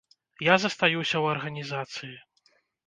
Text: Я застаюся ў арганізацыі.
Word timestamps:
Я 0.47 0.55
застаюся 0.63 1.13
ў 1.23 1.37
арганізацыі. 1.37 2.15